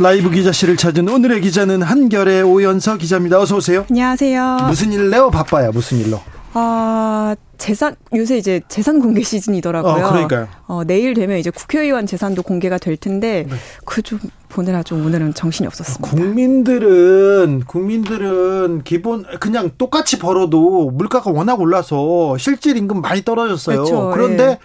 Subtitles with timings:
[0.00, 3.40] 라이브 기자실을 찾은 오늘의 기자는 한결의 오연서 기자입니다.
[3.40, 3.84] 어서 오세요.
[3.90, 4.58] 안녕하세요.
[4.68, 5.72] 무슨 일로 바빠요?
[5.72, 6.20] 무슨 일로?
[6.54, 9.92] 아, 재산 요새 이제 재산 공개 시즌이더라고요.
[9.92, 10.48] 어, 그러니까요.
[10.68, 13.56] 어, 내일 되면 이제 국회의원 재산도 공개가 될 텐데 네.
[13.84, 16.08] 그좀 보느라 좀 오늘은 정신이 없었습니다.
[16.08, 23.82] 국민들은 국민들은 기본 그냥 똑같이 벌어도 물가가 워낙 올라서 실질 임금 많이 떨어졌어요.
[23.82, 24.10] 그렇죠.
[24.14, 24.58] 그런데 예.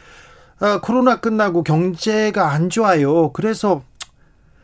[0.60, 3.32] 아, 코로나 끝나고 경제가 안 좋아요.
[3.34, 3.82] 그래서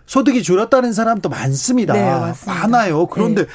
[0.10, 1.94] 소득이 줄었다는 사람도 많습니다.
[1.94, 3.06] 네, 많아요.
[3.06, 3.50] 그런데 네.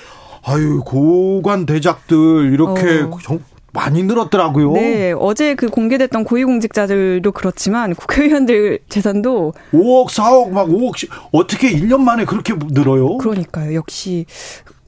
[0.45, 3.41] 아유 고관 대작들 이렇게 어.
[3.73, 4.73] 많이 늘었더라고요.
[4.75, 12.25] 네, 어제 그 공개됐던 고위공직자들도 그렇지만 국회의원들 재산도 5억, 4억, 막 5억씩 어떻게 1년 만에
[12.25, 13.19] 그렇게 늘어요?
[13.19, 13.75] 그러니까요.
[13.75, 14.27] 역시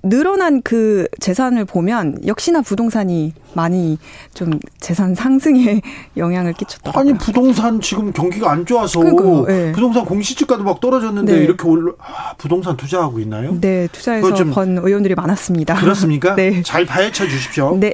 [0.09, 3.99] 늘어난 그 재산을 보면 역시나 부동산이 많이
[4.35, 5.81] 좀 재산 상승에
[6.17, 7.01] 영향을 끼쳤더라고요.
[7.01, 9.03] 아니 부동산 지금 경기가 안 좋아서
[9.47, 9.73] 네.
[9.73, 11.45] 부동산 공시지가도 막 떨어졌는데 네.
[11.45, 13.59] 이렇게 올라 아, 부동산 투자하고 있나요?
[13.61, 15.77] 네, 투자해서 번 의원들이 많았습니다.
[15.77, 16.35] 그렇습니까?
[16.37, 16.63] 네.
[16.63, 17.77] 잘 파헤쳐 주십시오.
[17.79, 17.93] 네.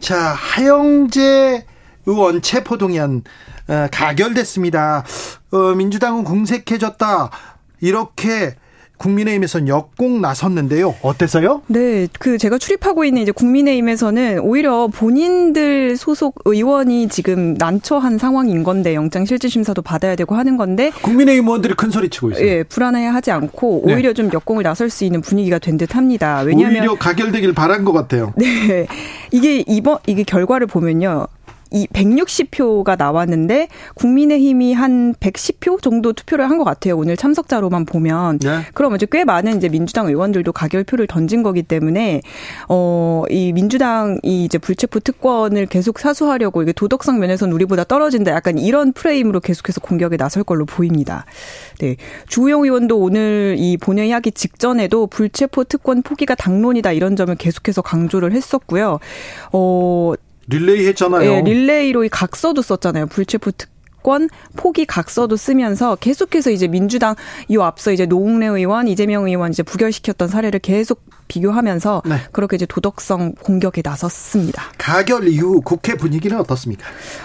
[0.00, 1.66] 자, 하영재
[2.06, 3.22] 의원 체포 동의안
[3.68, 5.04] 어, 가결됐습니다.
[5.52, 7.30] 어, 민주당은 궁색해졌다.
[7.80, 8.56] 이렇게
[9.02, 10.94] 국민의힘에서는 역공 나섰는데요.
[11.02, 11.62] 어땠어요?
[11.66, 18.94] 네, 그 제가 출입하고 있는 이제 국민의힘에서는 오히려 본인들 소속 의원이 지금 난처한 상황인 건데
[18.94, 22.46] 영장 실질 심사도 받아야 되고 하는 건데 국민의힘 의원들이 큰 소리 치고 있어요.
[22.46, 23.94] 예, 불안해하지 않고 네.
[23.94, 24.14] 오히려 네.
[24.14, 26.40] 좀 역공을 나설 수 있는 분위기가 된 듯합니다.
[26.40, 28.32] 왜냐하면 오히려 가결되길 바란 것 같아요.
[28.36, 28.86] 네,
[29.32, 31.26] 이게 이번 이게 결과를 보면요.
[31.72, 36.96] 이 160표가 나왔는데 국민의힘이 한 110표 정도 투표를 한 것 같아요.
[36.96, 38.38] 오늘 참석자로만 보면.
[38.38, 38.60] 네.
[38.74, 42.20] 그럼 이제 꽤 많은 이제 민주당 의원들도 가결표를 던진 거기 때문에
[42.68, 48.32] 어이 민주당이 이제 불체포 특권을 계속 사수하려고 이게 도덕성 면에서는 우리보다 떨어진다.
[48.32, 51.24] 약간 이런 프레임으로 계속해서 공격에 나설 걸로 보입니다.
[51.78, 51.96] 네.
[52.28, 58.32] 주호영 의원도 오늘 이 본회의 하기 직전에도 불체포 특권 포기가 당론이다 이런 점을 계속해서 강조를
[58.32, 58.98] 했었고요.
[59.52, 60.12] 어
[60.48, 61.20] 릴레이 했잖아요.
[61.20, 63.06] 네, 릴레이로 이 각서도 썼잖아요.
[63.06, 63.72] 불체포 특
[64.02, 67.14] 권 포기 각서도 쓰면서 계속해서 이제 민주당
[67.48, 72.16] 이 앞서 이제 노웅래 의원, 이재명 의원 이제 부결시켰던 사례를 계속 비교하면서 네.
[72.32, 74.64] 그렇게 이제 도덕성 공격에 나섰습니다.
[74.76, 76.84] 가결 이후 국회 분위기는 어떻습니까?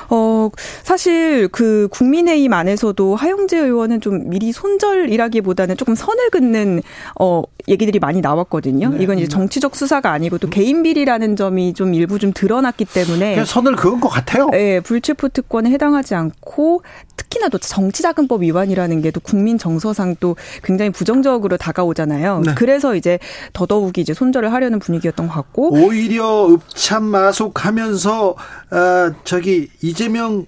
[0.10, 0.50] 어,
[0.84, 6.82] 사실 그 국민의힘 안에서도 하영재 의원은 좀 미리 손절이라기보다는 조금 선을 긋는
[7.20, 8.90] 어 얘기들이 많이 나왔거든요.
[8.92, 9.04] 네.
[9.04, 13.76] 이건 이제 정치적 수사가 아니고 또 개인 비리라는 점이 좀 일부 좀 드러났기 때문에 선을
[13.76, 14.50] 그은 것 같아요.
[14.52, 16.84] 네, 불체포 특권에 해당하지 않고
[17.18, 22.42] 특히나 또 정치자금법 위반이라는 게 또 국민 정서상 또 굉장히 부정적으로 다가오잖아요.
[22.46, 22.54] 네.
[22.56, 23.20] 그래서 이제
[23.54, 28.36] 더더욱 이제 손절을 하려는 분위기였던 것 같고 오히려 읍참 마속하면서
[28.72, 30.46] 아, 저기 이재명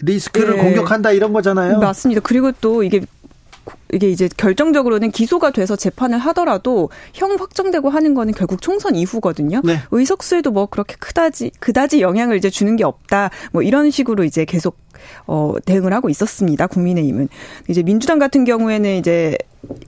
[0.00, 0.62] 리스크를 네.
[0.62, 1.78] 공격한다 이런 거잖아요.
[1.78, 2.20] 맞습니다.
[2.22, 3.00] 그리고 또 이게
[3.92, 9.60] 이게 이제 결정적으로는 기소가 돼서 재판을 하더라도 형 확정되고 하는 거는 결국 총선 이후거든요.
[9.64, 9.80] 네.
[9.90, 13.30] 의석수에도 뭐 그렇게 크다지 그다지 영향을 이제 주는 게 없다.
[13.52, 14.76] 뭐 이런 식으로 이제 계속
[15.26, 16.66] 어 대응을 하고 있었습니다.
[16.66, 17.28] 국민의힘은
[17.68, 19.36] 이제 민주당 같은 경우에는 이제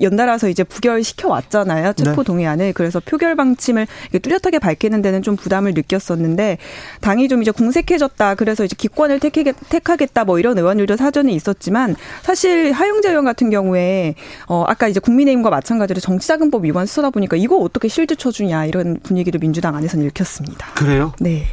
[0.00, 1.92] 연달아서 이제 부결시켜 왔잖아요.
[1.94, 2.24] 체포 네.
[2.24, 2.72] 동의안을.
[2.72, 3.86] 그래서 표결 방침을
[4.22, 6.58] 뚜렷하게 밝히는 데는 좀 부담을 느꼈었는데
[7.00, 8.34] 당이 좀 이제 공색해졌다.
[8.36, 10.24] 그래서 이제 기권을 택하겠다.
[10.24, 14.14] 뭐 이런 의원들도 사전에 있었지만 사실 하영재 의원 같은 경우에
[14.46, 19.38] 어 아까 이제 국민의힘과 마찬가지로 정치자금법 위반 수사다 보니까 이거 어떻게 실드 쳐주냐 이런 분위기를
[19.40, 20.66] 민주당 안에서는 일으켰습니다.
[20.74, 21.12] 그래요?
[21.20, 21.44] 네.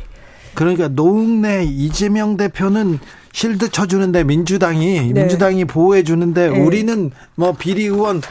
[0.53, 2.99] 그러니까 노웅래 이재명 대표는
[3.35, 5.21] 실드 쳐주는데 민주당이 네.
[5.21, 6.59] 민주당이 보호해 주는데 네.
[6.59, 8.21] 우리는 뭐 비리 의원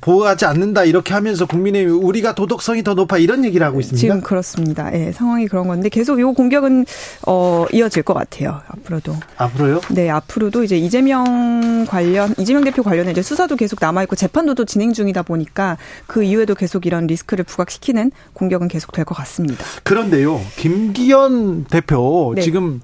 [0.00, 4.00] 보호하지 않는다 이렇게 하면서 국민의힘 우리가 도덕성이 더 높아 이런 얘기를 하고 있습니다.
[4.00, 4.92] 지금 그렇습니다.
[4.94, 6.86] 예, 상황이 그런 건데 계속 이 공격은
[7.28, 8.60] 어 이어질 것 같아요.
[8.66, 9.14] 앞으로도.
[9.36, 9.80] 앞으로요?
[9.90, 14.64] 네, 앞으로도 이제 이재명 관련 이재명 대표 관련해 이제 수사도 계속 남아 있고 재판도 또
[14.64, 15.76] 진행 중이다 보니까
[16.08, 19.64] 그 이후에도 계속 이런 리스크를 부각시키는 공격은 계속 될 것 같습니다.
[19.84, 22.42] 그런데요, 김기현 대표 네.
[22.42, 22.80] 지금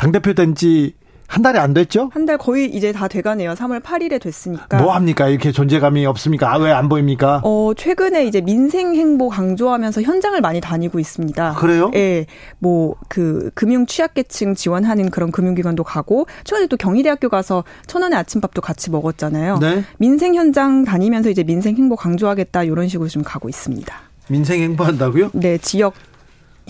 [0.00, 0.94] 당 대표 된 지
[1.30, 2.10] 한 달이 안 됐죠?
[2.12, 3.52] 한 달 거의 이제 다 돼가네요.
[3.54, 4.78] 3월 8일에 됐으니까.
[4.82, 5.28] 뭐 합니까?
[5.28, 6.52] 이렇게 존재감이 없습니까?
[6.52, 7.42] 아, 왜 안 보입니까?
[7.44, 11.54] 어, 최근에 이제 민생 행보 강조하면서 현장을 많이 다니고 있습니다.
[11.54, 11.92] 그래요?
[11.94, 12.26] 예.
[12.58, 18.90] 뭐, 그, 금융 취약계층 지원하는 그런 금융기관도 가고, 최근에 또 경희대학교 가서 천원의 아침밥도 같이
[18.90, 19.58] 먹었잖아요.
[19.58, 19.84] 네.
[19.98, 23.94] 민생 현장 다니면서 이제 민생 행보 강조하겠다, 이런 식으로 좀 가고 있습니다.
[24.28, 25.30] 민생 행보한다고요?
[25.34, 25.94] 네, 지역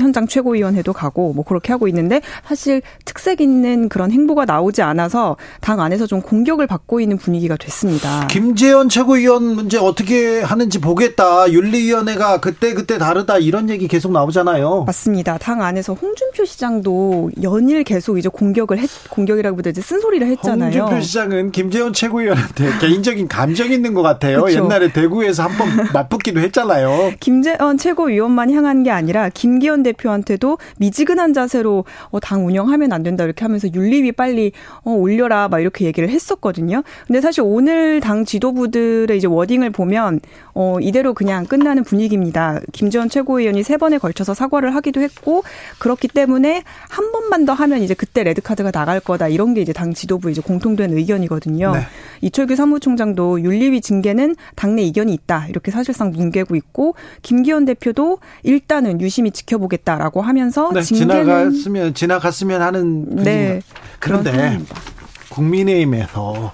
[0.00, 5.80] 현장 최고위원회도 가고 뭐 그렇게 하고 있는데 사실 특색 있는 그런 행보가 나오지 않아서 당
[5.80, 8.26] 안에서 좀 공격을 받고 있는 분위기가 됐습니다.
[8.28, 11.50] 김재현 최고위원 문제 어떻게 하는지 보겠다.
[11.50, 14.84] 윤리위원회가 그때 그때 다르다 이런 얘기 계속 나오잖아요.
[14.86, 15.38] 맞습니다.
[15.38, 20.80] 당 안에서 홍준표 시장도 연일 계속 이제 공격을 했 공격이라고 보다 이제 쓴소리를 했잖아요.
[20.82, 24.40] 홍준표 시장은 김재현 최고위원한테 개인적인 감정 있는 것 같아요.
[24.42, 24.64] 그렇죠.
[24.64, 27.12] 옛날에 대구에서 한 번 맞붙기도 했잖아요.
[27.20, 33.24] 김재원 최고위원만 향한 게 아니라 김기현 대 표한테도 미지근한 자세로 어, 당 운영하면 안 된다
[33.24, 34.52] 이렇게 하면서 윤리위 빨리
[34.84, 36.82] 어, 올려라 막 이렇게 얘기를 했었거든요.
[37.06, 40.20] 근데 사실 오늘 당 지도부들의 이제 wording을 보면
[40.54, 42.60] 어, 이대로 그냥 끝나는 분위기입니다.
[42.72, 45.42] 김재원 최고위원이 세 번에 걸쳐서 사과를 하기도 했고
[45.78, 49.72] 그렇기 때문에 한 번만 더 하면 이제 그때 레드 카드가 나갈 거다 이런 게 이제
[49.72, 51.72] 당 지도부 이제 공통된 의견이거든요.
[51.72, 51.80] 네.
[52.20, 59.30] 이철규 사무총장도 윤리위 징계는 당내 이견이 있다 이렇게 사실상 뭉개고 있고 김기현 대표도 일단은 유심히
[59.30, 63.62] 지켜보 겠다라고 하면서 네, 지나갔으면 지나갔으면 하는 네
[63.98, 64.60] 그런데
[65.30, 66.52] 국민의힘에서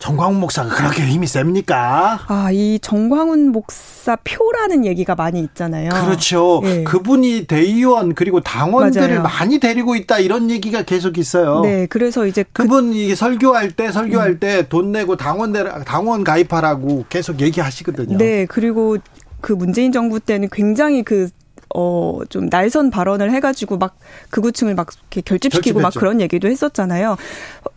[0.00, 2.20] 정광훈 목사가 그렇게 힘이 셉니까?
[2.26, 5.90] 아, 이 정광훈 목사 표라는 얘기가 많이 있잖아요.
[5.90, 6.60] 그렇죠.
[6.64, 6.84] 네.
[6.84, 9.22] 그분이 대의원 그리고 당원들을 맞아요.
[9.22, 11.60] 많이 데리고 있다 이런 얘기가 계속 있어요.
[11.60, 14.38] 네, 그래서 이제 그 그분 이 설교할 때 설교할 음.
[14.40, 15.52] 때돈 내고 당원
[15.84, 18.16] 당원 가입하라고 계속 얘기하시거든요.
[18.16, 18.96] 네, 그리고
[19.42, 21.28] 그 문재인 정부 때는 굉장히 그
[21.74, 23.96] 어, 좀 날선 발언을 해가지고 막
[24.30, 25.82] 극우층을 막 이렇게 결집시키고 결집했죠.
[25.82, 27.16] 막 그런 얘기도 했었잖아요.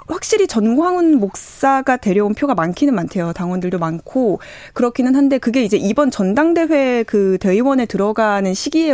[0.08, 3.34] 확실히 전광훈 목사가 데려온 표가 많기는 많대요.
[3.34, 4.40] 당원들도 많고
[4.74, 8.94] 그렇기는 한데 그게 이제 이번 전당대회 그 대의원에 들어가는 시기에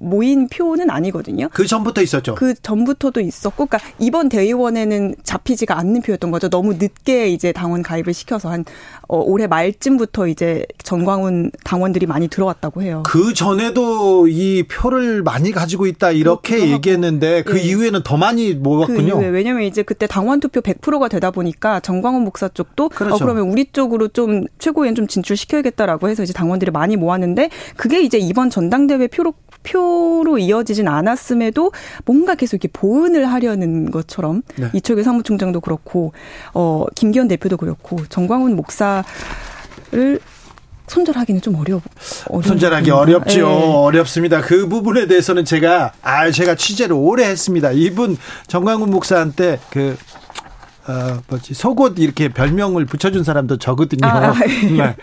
[0.00, 1.48] 모인 표는 아니거든요.
[1.52, 2.34] 그 전부터 있었죠.
[2.36, 6.48] 그 전부터도 있었고, 그러니까 이번 대의원에는 잡히지가 않는 표였던 거죠.
[6.48, 8.64] 너무 늦게 이제 당원 가입을 시켜서 한
[9.08, 13.02] 어, 올해 말쯤부터 이제 전광훈 당원들이 많이 들어왔다고 해요.
[13.06, 17.62] 그 전에도 이 표를 많이 가지고 있다 이렇게 얘기했는데 그 네.
[17.62, 19.18] 이후에는 더 많이 모았군요.
[19.18, 23.14] 그 왜냐면 이제 그때 당원 투표 100%가 되다 보니까 전광훈 목사 쪽도 어, 그렇죠.
[23.14, 28.18] 어, 그러면 우리 쪽으로 좀 최고위원 좀 진출시켜야겠다라고 해서 이제 당원들이 많이 모았는데 그게 이제
[28.18, 31.72] 이번 전당대회 표로 표로 이어지진 않았음에도
[32.04, 34.68] 뭔가 계속 이렇게 보은을 하려는 것처럼 네.
[34.72, 36.12] 이철규 사무총장도 그렇고
[36.54, 39.04] 어 김기현 대표도 그렇고 정광훈 목사를
[40.88, 41.80] 손절하기는 좀 어려
[42.28, 43.30] 워 손절하기 어렵죠.
[43.36, 43.42] 네.
[43.42, 44.40] 어렵습니다.
[44.40, 47.72] 그 부분에 대해서는 제가 아 제가 취재를 오래 했습니다.
[47.72, 48.16] 이분
[48.46, 49.96] 정광훈 목사한테 그
[50.88, 54.08] 어, 뭐지, 속옷 이렇게 별명을 붙여준 사람도 저거든요.
[54.08, 54.70] 아, 예.
[54.72, 54.96] 네.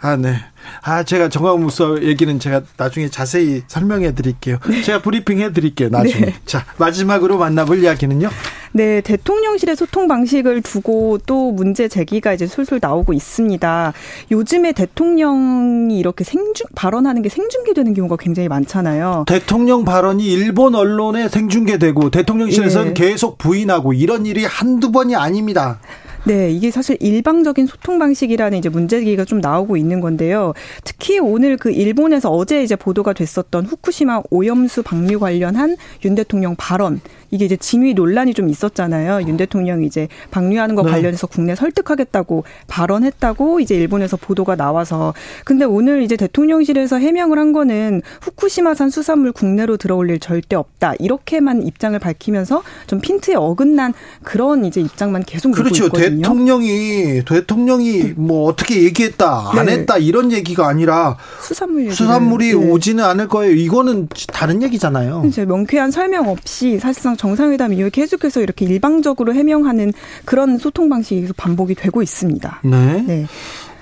[0.00, 0.36] 아, 네.
[0.82, 4.58] 아, 제가 정광무서 얘기는 제가 나중에 자세히 설명해 드릴게요.
[4.68, 4.82] 네.
[4.82, 6.26] 제가 브리핑 해 드릴게요, 나중에.
[6.26, 6.34] 네.
[6.46, 8.30] 자, 마지막으로 만나볼 이야기는요?
[8.72, 13.92] 네, 대통령실의 소통 방식을 두고 또 문제 제기가 이제 술술 나오고 있습니다.
[14.32, 19.26] 요즘에 대통령이 이렇게 생중, 발언하는 게 생중계되는 경우가 굉장히 많잖아요.
[19.28, 23.06] 대통령 발언이 일본 언론에 생중계되고 대통령실에서는 네.
[23.10, 25.78] 계속 부인하고 이런 일이 한두 번이 아닙니다.
[26.26, 30.54] 네, 이게 사실 일방적인 소통 방식이라는 이제 문제기가 좀 나오고 있는 건데요.
[30.82, 37.00] 특히 오늘 그 일본에서 어제 이제 보도가 됐었던 후쿠시마 오염수 방류 관련한 윤 대통령 발언
[37.30, 39.26] 이게 이제 진위 논란이 좀 있었잖아요.
[39.26, 40.90] 윤 대통령이 이제 방류하는 거 네.
[40.90, 45.14] 관련해서 국내 설득하겠다고 발언했다고 이제 일본에서 보도가 나와서
[45.44, 51.66] 근데 오늘 이제 대통령실에서 해명을 한 거는 후쿠시마산 수산물 국내로 들어올 일 절대 없다 이렇게만
[51.66, 55.86] 입장을 밝히면서 좀 핀트에 어긋난 그런 이제 입장만 계속 그렇죠.
[55.86, 56.22] 있거든요.
[56.22, 59.72] 대통령이 대통령이 뭐 어떻게 얘기했다 안 네.
[59.72, 62.54] 했다 이런 얘기가 아니라 수산물 수산물이 네.
[62.54, 63.54] 오지는 않을 거예요.
[63.54, 65.24] 이거는 다른 얘기잖아요.
[65.26, 69.92] 이제 명쾌한 설명 없이 사실상 정상회담 이후에 계속해서 이렇게 일방적으로 해명하는
[70.24, 72.60] 그런 소통 방식이 계속 반복이 되고 있습니다.
[72.64, 73.02] 네.
[73.02, 73.26] 네.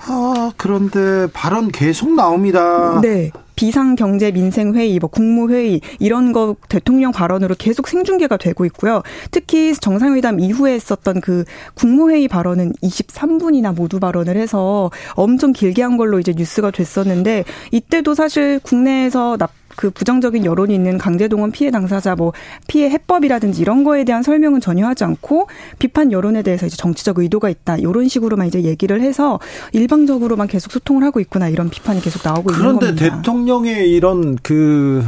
[0.06, 3.00] 아, 그런데 발언 계속 나옵니다.
[3.02, 3.30] 네.
[3.54, 9.02] 비상경제민생회의, 뭐 국무회의 이런 거 대통령 발언으로 계속 생중계가 되고 있고요.
[9.30, 16.18] 특히 정상회담 이후에 했었던 그 국무회의 발언은 23분이나 모두 발언을 해서 엄청 길게 한 걸로
[16.18, 22.32] 이제 뉴스가 됐었는데 이때도 사실 국내에서 납 그 부정적인 여론이 있는 강제동원 피해 당사자 뭐
[22.66, 25.48] 피해 해법이라든지 이런 거에 대한 설명은 전혀 하지 않고
[25.78, 29.38] 비판 여론에 대해서 이제 정치적 의도가 있다 이런 식으로만 이제 얘기를 해서
[29.72, 32.86] 일방적으로만 계속 소통을 하고 있구나 이런 비판이 계속 나오고 있는 겁니다.
[32.94, 35.04] 그런데 대통령의 이런 그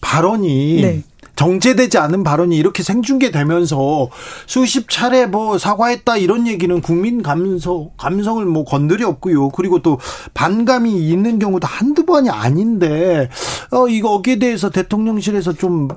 [0.00, 1.02] 발언이 네.
[1.36, 4.08] 정제되지 않은 발언이 이렇게 생중계되면서
[4.46, 9.50] 수십 차례 뭐 사과했다 이런 얘기는 국민 감성 감성을 뭐 건드리 없고요.
[9.50, 9.98] 그리고 또
[10.34, 13.28] 반감이 있는 경우도 한두 번이 아닌데
[13.70, 15.88] 어 이거 거기에 대해서 대통령실에서 좀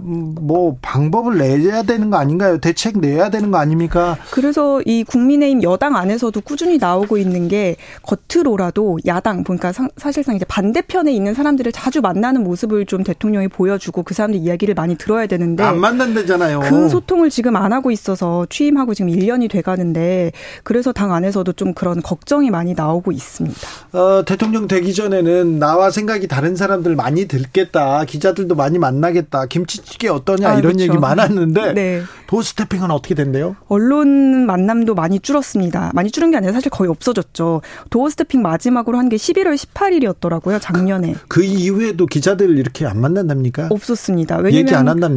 [0.50, 2.60] 뭐 방법을 내야 되는 거 아닌가요?
[2.60, 4.18] 대책 내야 되는 거 아닙니까?
[4.32, 11.12] 그래서 이 국민의힘 여당 안에서도 꾸준히 나오고 있는 게 겉으로라도 야당 그러니까 사실상 이제 반대편에
[11.12, 15.80] 있는 사람들을 자주 만나는 모습을 좀 대통령이 보여주고 그 사람들 이야기를 많이 들어야 되는데 안
[15.80, 16.60] 만난다잖아요.
[16.62, 20.32] 그 소통을 지금 안 하고 있어서 취임하고 지금 1년이 돼 가는데
[20.64, 23.60] 그래서 당 안에서도 좀 그런 걱정이 많이 나오고 있습니다.
[23.94, 28.06] 어, 대통령 되기 전에는 나와 생각이 다른 사람들 많이 듣겠다.
[28.06, 29.46] 기자들도 많이 만나겠다.
[29.48, 30.84] 김치찌개 어떠냐 아, 이런 그렇죠.
[30.84, 32.02] 얘기 많았는데 네.
[32.28, 33.56] 도스태핑은 어떻게 된대요?
[33.68, 35.92] 언론 만남도 많이 줄었습니다.
[35.94, 37.62] 많이 줄은 게 아니라 사실 거의 없어졌죠.
[37.90, 40.60] 도어스태핑 마지막으로 한 게 11월 18일이었더라고요.
[40.62, 41.14] 작년에.
[41.28, 43.68] 그, 그, 이후에도 기자들 이렇게 안 만난답니까?
[43.72, 44.38] 없었습니다.
[44.38, 44.68] 왜냐면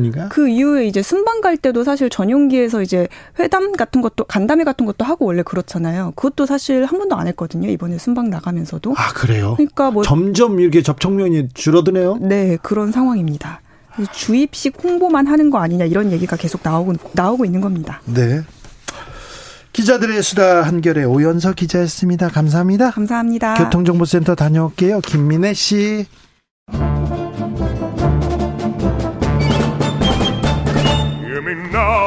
[0.02, 0.28] 한답니까?
[0.28, 5.04] 그 이후에 이제 순방 갈 때도 사실 전용기에서 이제 회담 같은 것도 간담회 같은 것도
[5.04, 6.12] 하고 원래 그렇잖아요.
[6.16, 7.68] 그것도 사실 한 번도 안 했거든요.
[7.68, 8.94] 이번에 순방 나가면서도.
[8.96, 9.54] 아 그래요?
[9.56, 12.18] 그러니까 뭐 점점 이렇게 접촉면이 줄어드네요.
[12.20, 13.60] 네, 그런 상황입니다.
[14.12, 18.00] 주입식 홍보만 하는 거 아니냐 이런 얘기가 계속 나오고 나오고 있는 겁니다.
[18.06, 18.42] 네.
[19.72, 22.28] 기자들의 수다 한결의 오연서 기자였습니다.
[22.28, 22.90] 감사합니다.
[22.90, 23.54] 감사합니다.
[23.54, 25.00] 교통정보센터 다녀올게요.
[25.00, 26.06] 김민혜 씨.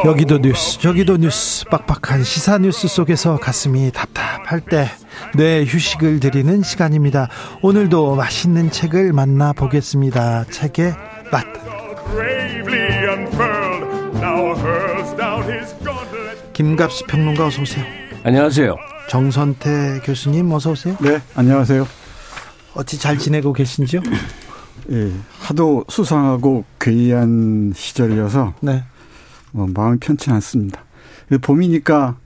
[0.06, 4.88] 여기도 뉴스, 저기도 뉴스, 빡빡한 시사 뉴스 속에서 가슴이 답답할 때
[5.36, 7.30] 뇌 휴식을 드리는 시간입니다.
[7.62, 10.46] 오늘도 맛있는 책을 만나보겠습니다.
[10.46, 10.94] 책의
[11.32, 11.44] 맛.
[16.54, 17.86] 김갑수 평론가 어서 오세요.
[18.24, 18.76] 안녕하세요.
[19.10, 20.96] 정선태 교수님 어서 오세요.
[21.02, 21.86] 네, 안녕하세요.
[22.76, 24.02] 어찌 잘 지내고 계신지요?
[24.92, 28.84] 예, 하도 수상하고 괴이한 시절이어서 네.
[29.56, 30.84] 뭐 마음이 편치 않습니다.
[31.42, 32.18] 봄이니까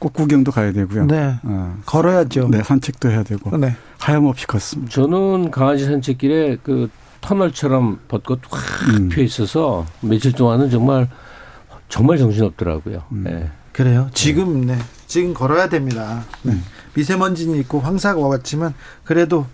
[0.00, 1.06] 꼭 구경도 가야 되고요.
[1.06, 1.38] 네.
[1.44, 2.48] 어, 걸어야죠.
[2.50, 3.56] 네, 산책도 해야 되고.
[3.56, 3.76] 네.
[4.00, 4.90] 하염없이 걷습니다.
[4.90, 9.24] 저는 강아지 산책길에 그 터널처럼 벚꽃 확펴 음.
[9.24, 11.08] 있어서 며칠 동안은 정말
[11.88, 13.04] 정말 정신없더라고요.
[13.12, 13.22] 음.
[13.22, 13.50] 네.
[13.70, 14.10] 그래요?
[14.12, 14.76] 지금 네.
[15.06, 16.24] 지금 걸어야 됩니다.
[16.42, 16.52] 네.
[16.52, 16.64] 음.
[16.94, 18.74] 미세먼지는 있고 황사가 왔지만
[19.04, 19.46] 그래도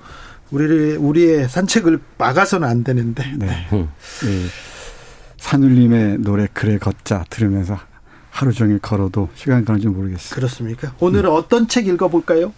[0.50, 3.23] 우리를 우리의 산책을 막아서는 안 되는데.
[3.37, 3.47] 네.
[3.70, 3.87] 네.
[5.38, 5.40] 음.
[5.40, 5.45] 네.
[5.45, 7.78] 산울림의 노래 그래 걷자 들으면서
[8.30, 10.37] 하루 종일 걸어도 시간 가는 줄 모르겠어요.
[10.37, 10.92] 그렇습니까?
[11.00, 11.35] 오늘은 음.
[11.35, 12.52] 어떤 책 읽어볼까요?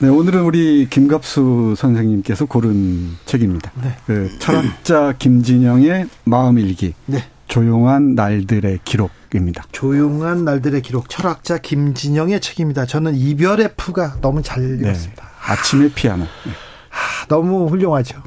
[0.00, 3.70] 네, 오늘은 우리 김갑수 선생님께서 고른 책입니다.
[3.80, 3.96] 네.
[4.06, 6.94] 그 철학자 김진영의 마음일기.
[7.06, 7.24] 네.
[7.46, 9.64] 조용한 날들의 기록입니다.
[9.70, 11.08] 조용한 날들의 기록.
[11.08, 12.86] 철학자 김진영의 책입니다.
[12.86, 14.88] 저는 이별의 푸가 너무 잘 네.
[14.88, 15.22] 읽었습니다.
[15.22, 15.30] 네.
[15.52, 16.24] 아침의 피아노.
[16.24, 16.52] 네.
[16.88, 18.22] 하, 너무 훌륭하죠.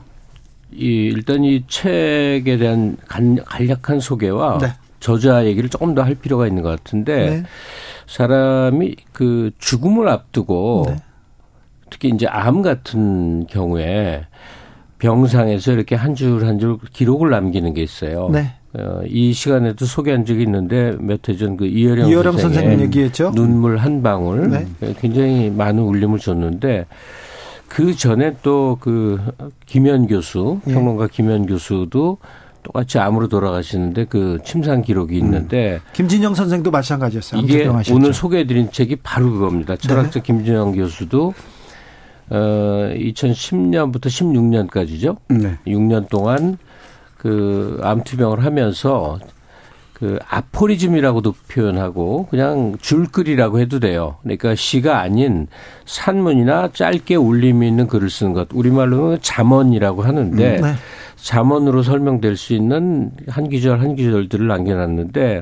[0.71, 4.67] 이 일단 이 책에 대한 간, 간략한 소개와 네.
[4.99, 7.43] 저자 얘기를 조금 더 할 필요가 있는 것 같은데 네.
[8.07, 10.95] 사람이 그 죽음을 앞두고 네.
[11.89, 14.25] 특히 이제 암 같은 경우에
[14.99, 18.29] 병상에서 이렇게 한 줄 한 줄 기록을 남기는 게 있어요.
[18.31, 18.53] 네.
[18.73, 23.31] 어, 이 시간에도 소개한 적이 있는데 몇 해 전 그 이여령, 이여령 선생님 얘기했죠.
[23.33, 24.67] 눈물 한 방울 네.
[24.99, 26.85] 굉장히 많은 울림을 줬는데
[27.67, 29.19] 그 전에 또 그
[29.65, 30.73] 김현 교수 예.
[30.73, 32.17] 평론가 김현 교수도
[32.63, 35.25] 똑같이 암으로 돌아가시는데 그 침상 기록이 음.
[35.25, 35.89] 있는데 음.
[35.93, 37.41] 김진영 선생도 마찬가지였어요.
[37.41, 39.75] 이게 오늘 소개해드린 책이 바로 그겁니다.
[39.77, 40.21] 철학자 네.
[40.21, 41.33] 김진영 교수도
[42.29, 42.35] 어
[42.93, 45.17] 2010년부터 16년까지죠.
[45.29, 45.57] 네.
[45.65, 46.57] 6년 동안
[47.17, 49.17] 그 암투병을 하면서
[49.97, 54.17] 그 아포리즘이라고도 표현하고 그냥 줄글이라고 해도 돼요.
[54.21, 55.47] 그러니까 시가 아닌
[55.85, 58.47] 산문이나 짧게 울림이 있는 글을 쓰는 것.
[58.53, 60.73] 우리말로는 잠언이라고 하는데 음, 네.
[61.15, 65.41] 잠언으로 설명될 수 있는 한 기절 한 기절들을 남겨놨는데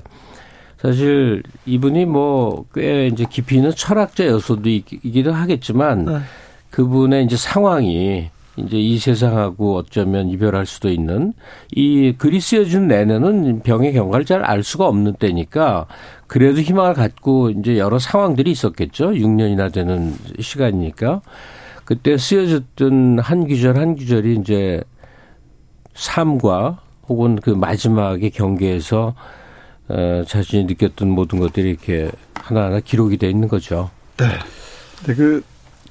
[0.82, 6.20] 사실 이분이 뭐 꽤 이제 깊이 있는 철학자 요소도 있기도 하겠지만 네.
[6.70, 11.34] 그분의 이제 상황이 이제 이 세상하고 어쩌면 이별할 수도 있는
[11.72, 15.88] 이 글이 쓰여준 내내는 병의 경과를 잘 알 수가 없는 때니까
[16.28, 19.12] 그래도 희망을 갖고 이제 여러 상황들이 있었겠죠.
[19.12, 21.22] 6년이나 되는 시간이니까.
[21.84, 24.82] 그때 쓰여졌던 한 구절 한 구절이 이제
[25.94, 29.16] 삶과 혹은 그 마지막의 경계에서
[29.88, 33.92] 어, 자신이 느꼈던 모든 것들이 이렇게 하나하나 기록이 돼 있는 거죠.
[34.18, 34.26] 네.
[35.06, 35.44] 네, 그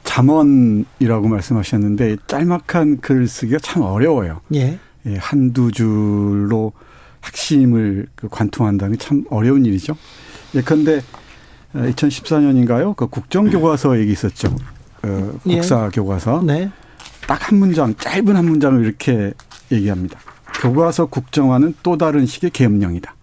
[0.05, 4.41] 잠언이라고 말씀하셨는데 짤막한 글 쓰기가 참 어려워요.
[4.55, 4.79] 예.
[5.07, 6.73] 예 한두 줄로
[7.25, 9.97] 핵심을 그 관통한다는 게 참 어려운 일이죠.
[10.55, 11.01] 예컨대
[11.75, 12.91] 2014년인가요?
[12.91, 14.55] 어, 그 국정교과서 얘기 있었죠.
[15.03, 16.43] 어, 국사교과서.
[16.47, 16.71] 네.
[17.27, 19.33] 딱 한 문장, 짧은 한 문장을 이렇게
[19.73, 20.19] 얘기합니다.
[20.61, 23.15] 교과서 국정화는 또 다른 식의 계엄령이다.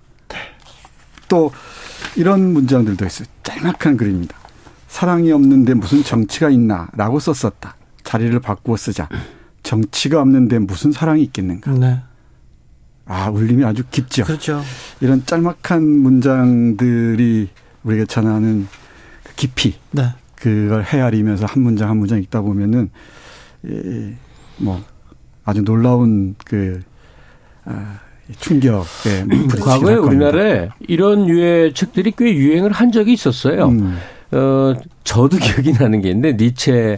[1.29, 1.51] 또
[2.17, 3.27] 이런 문장들도 있어요.
[3.43, 4.35] 짤막한 글입니다.
[4.91, 7.77] 사랑이 없는데 무슨 정치가 있나라고 썼었다.
[8.03, 9.07] 자리를 바꾸어 쓰자.
[9.63, 11.71] 정치가 없는데 무슨 사랑이 있겠는가.
[11.71, 12.01] 네.
[13.05, 14.25] 아, 울림이 아주 깊죠.
[14.25, 14.61] 그렇죠.
[14.99, 17.47] 이런 짤막한 문장들이
[17.83, 18.67] 우리가 전하는
[19.23, 19.75] 그 깊이.
[19.91, 20.09] 네.
[20.35, 22.89] 그걸 헤아리면서 한 문장 한 문장 읽다 보면은,
[23.69, 24.13] 예,
[24.57, 24.83] 뭐,
[25.45, 26.81] 아주 놀라운 그,
[27.63, 27.99] 아,
[28.39, 29.25] 충격에
[29.63, 33.69] 과거에 우리나라에 이런 유의 책들이 꽤 유행을 한 적이 있었어요.
[33.69, 33.97] 음.
[34.31, 34.73] 어,
[35.03, 36.97] 저도 기억이 나는 게 있는데, 니체,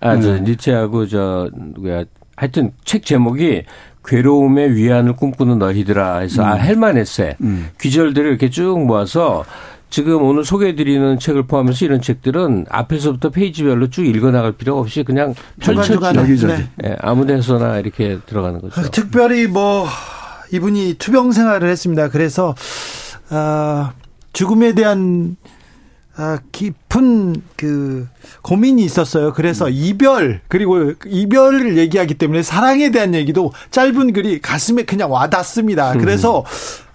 [0.00, 0.44] 아, 저, 음.
[0.44, 2.04] 니체하고 저, 누구야,
[2.36, 3.64] 하여튼 책 제목이
[4.04, 6.48] 괴로움의 위안을 꿈꾸는 너희들아 해서 음.
[6.48, 7.70] 아, 헬만 에세 음.
[7.80, 9.44] 귀절들을 이렇게 쭉 모아서
[9.90, 16.46] 지금 오늘 소개해드리는 책을 포함해서 이런 책들은 앞에서부터 페이지별로 쭉 읽어나갈 필요가 없이 그냥 펼쳐지
[16.46, 16.68] 네.
[16.76, 18.90] 네, 아무데서나 이렇게 들어가는 거죠.
[18.90, 19.86] 특별히 뭐
[20.52, 22.08] 이분이 투병 생활을 했습니다.
[22.08, 22.54] 그래서
[23.30, 23.92] 아,
[24.32, 25.55] 죽음에 대한 아,
[26.50, 28.08] 깊은 그
[28.42, 29.32] 고민이 있었어요.
[29.34, 29.72] 그래서 음.
[29.72, 35.92] 이별 그리고 이별을 얘기하기 때문에 사랑에 대한 얘기도 짧은 글이 가슴에 그냥 와닿습니다.
[35.92, 35.98] 음.
[35.98, 36.44] 그래서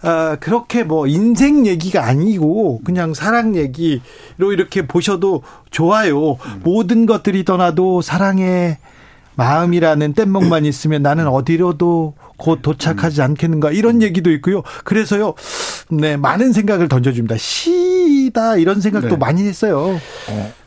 [0.01, 6.31] 아, 그렇게 뭐 인생 얘기가 아니고 그냥 사랑 얘기로 이렇게 보셔도 좋아요.
[6.31, 6.61] 음.
[6.63, 8.77] 모든 것들이 떠나도 사랑의
[9.35, 14.63] 마음이라는 뗏목만 있으면 나는 어디로도 곧 도착하지 않겠는가 이런 얘기도 있고요.
[14.83, 15.35] 그래서요,
[15.89, 17.37] 네 많은 생각을 던져줍니다.
[17.37, 19.15] 시다 이런 생각도 네.
[19.17, 19.99] 많이 했어요.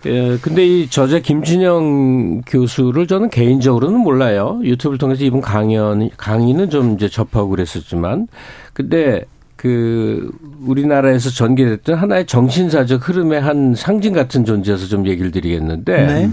[0.06, 4.60] 예, 근데 이 저자 김진영 교수를 저는 개인적으로는 몰라요.
[4.62, 8.28] 유튜브를 통해서 이분 강연 강의는 좀 이제 접하고 그랬었지만,
[8.72, 9.24] 근데
[9.56, 10.30] 그
[10.64, 16.06] 우리나라에서 전개됐던 하나의 정신사적 흐름의 한 상징 같은 존재여서 좀 얘기를 드리겠는데.
[16.06, 16.30] 네.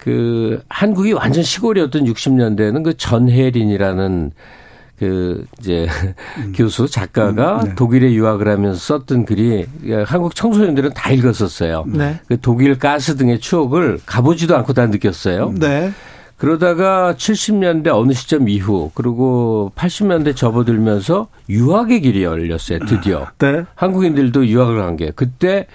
[0.00, 4.32] 그 한국이 완전 시골이었던 60년대에는 그 전혜린이라는
[4.98, 5.86] 그 이제
[6.38, 6.52] 음.
[6.56, 7.74] 교수 작가가 음, 네.
[7.74, 9.66] 독일에 유학을 하면서 썼던 글이
[10.06, 11.84] 한국 청소년들은 다 읽었었어요.
[11.88, 12.20] 네.
[12.28, 15.54] 그 독일 가스 등의 추억을 가보지도 않고 다 느꼈어요.
[15.58, 15.92] 네.
[16.36, 22.78] 그러다가 70년대 어느 시점 이후 그리고 80년대 접어들면서 유학의 길이 열렸어요.
[22.86, 23.26] 드디어.
[23.38, 23.64] 네.
[23.74, 25.66] 한국인들도 유학을 간 게 그때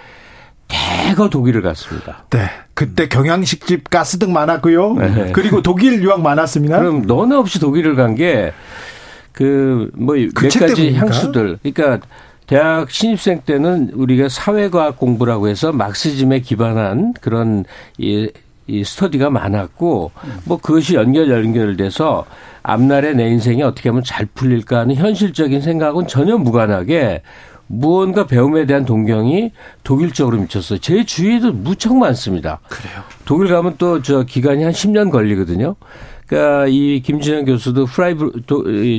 [0.68, 2.24] 대거 독일을 갔습니다.
[2.30, 2.48] 네.
[2.74, 4.94] 그때 경양식집 가스등 많았고요.
[4.94, 5.32] 네.
[5.32, 6.78] 그리고 독일 유학 많았습니다.
[6.78, 8.52] 그럼 너나 없이 독일을 간 게
[9.36, 11.58] 그 뭐몇 그 가지 향수들.
[11.62, 12.06] 그러니까
[12.46, 17.64] 대학 신입생 때는 우리가 사회과학 공부라고 해서 막시즘에 기반한 그런
[17.98, 18.30] 이,
[18.66, 20.10] 이 스터디가 많았고
[20.44, 22.24] 뭐 그것이 연결 연결돼서
[22.62, 27.20] 앞날에 내 인생이 어떻게 하면 잘 풀릴까 하는 현실적인 생각은 전혀 무관하게
[27.68, 29.52] 무언가 배움에 대한 동경이
[29.82, 30.78] 독일적으로 미쳤어요.
[30.78, 32.60] 제 주위에도 무척 많습니다.
[32.68, 33.02] 그래요.
[33.24, 35.74] 독일 가면 또 저 기간이 한 10년 걸리거든요.
[36.26, 38.32] 그러니까 이 김진영 교수도 프라이브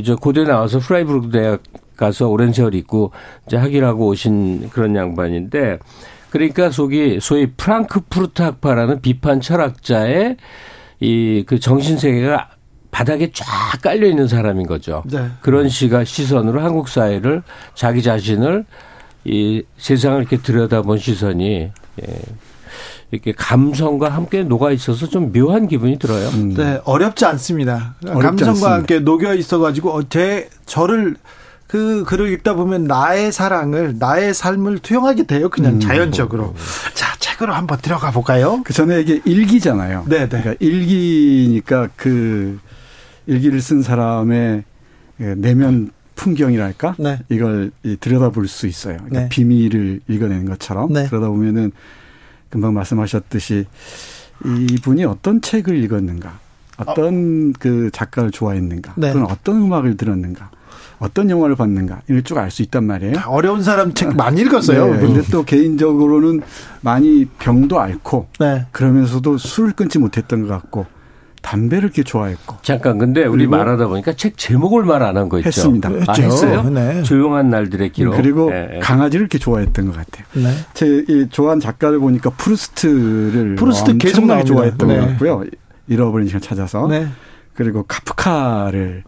[0.05, 1.61] 저 고대 나와서 프라이부르크 대학
[1.95, 3.11] 가서 오랜 세월 있고
[3.47, 5.79] 이제 학위 하고 오신 그런 양반인데
[6.29, 10.37] 그러니까 속이 소위 프랑크푸르트 학파라는 비판 철학자의
[10.99, 12.49] 이 그 정신 세계가
[12.91, 13.45] 바닥에 쫙
[13.81, 15.03] 깔려 있는 사람인 거죠.
[15.05, 15.29] 네.
[15.41, 17.43] 그런 시가 시선으로 한국 사회를
[17.75, 18.65] 자기 자신을
[19.25, 21.71] 이 세상을 이렇게 들여다본 시선이
[22.01, 22.21] 예.
[23.11, 26.27] 이렇게 감성과 함께 녹아 있어서 좀 묘한 기분이 들어요.
[26.29, 26.53] 음.
[26.53, 27.95] 네, 어렵지 않습니다.
[28.05, 28.73] 어렵지 감성과 않습니다.
[28.73, 31.15] 함께 녹여 있어가지고 어, 제 저를
[31.67, 35.49] 그 글을 읽다 보면 나의 사랑을 나의 삶을 투영하게 돼요.
[35.49, 35.79] 그냥 음.
[35.79, 36.55] 자연적으로.
[36.93, 38.61] 자 책으로 한번 들어가 볼까요?
[38.63, 40.05] 그 전에 이게 일기잖아요.
[40.07, 40.27] 네, 네.
[40.27, 42.59] 그러니까 일기니까 그
[43.25, 44.63] 일기를 쓴 사람의
[45.17, 47.19] 그 내면 풍경이랄까 네.
[47.29, 48.97] 이걸 들여다볼 수 있어요.
[48.97, 49.29] 그러니까 네.
[49.29, 51.07] 비밀을 읽어내는 것처럼 네.
[51.07, 51.71] 그러다 보면은
[52.49, 53.65] 금방 말씀하셨듯이
[54.45, 56.39] 이분이 어떤 책을 읽었는가,
[56.77, 57.57] 어떤 어.
[57.59, 59.11] 그 작가를 좋아했는가, 네.
[59.11, 60.49] 또는 어떤 음악을 들었는가,
[60.99, 63.13] 어떤 영화를 봤는가 이걸 쭉 알 수 있단 말이에요.
[63.27, 64.93] 어려운 사람 책 많이 읽었어요.
[64.93, 64.99] 네.
[64.99, 66.41] 근데 또 개인적으로는
[66.81, 68.65] 많이 병도 앓고 네.
[68.71, 70.85] 그러면서도 술을 끊지 못했던 것 같고
[71.41, 72.57] 담배를 이렇게 좋아했고.
[72.61, 75.47] 잠깐 근데 우리 말하다 보니까 책 제목을 말 안 한 거 있죠.
[75.47, 75.89] 했습니다.
[76.07, 76.63] 아, 했어요?
[76.63, 77.03] 네.
[77.03, 78.15] 조용한 날들의 기록.
[78.17, 78.79] 그리고 네.
[78.81, 80.25] 강아지를 이렇게 좋아했던 것 같아요.
[80.33, 80.53] 네.
[80.73, 84.99] 제 좋아하는 작가를 보니까 프루스트를 프루스트 계속 나게 좋아했던 네.
[84.99, 85.43] 것 같고요.
[85.87, 86.85] 잃어버린 시간 찾아서.
[86.87, 87.07] 네.
[87.53, 89.03] 그리고 카프카를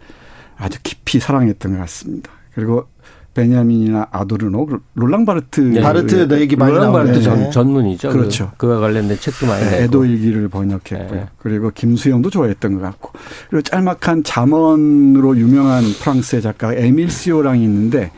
[0.60, 2.32] 아주 깊이 사랑했던 것 같습니다.
[2.54, 2.86] 그리고
[3.34, 5.62] 베냐민이나 아도르노, 롤랑 바르트.
[5.62, 5.82] 네.
[5.82, 7.50] 바르트 내 얘기 많이 롤랑 바르트 전, 네.
[7.50, 8.10] 전문이죠.
[8.10, 8.52] 그렇죠.
[8.58, 11.10] 그, 와 관련된 책도 많이 네, 애도 일기를 번역했고요.
[11.12, 11.28] 네.
[11.38, 13.12] 그리고 김수영도 좋아했던 것 같고.
[13.50, 18.12] 그리고 짤막한 잠언으로 유명한 프랑스의 작가 에밀 시오랑이 있는데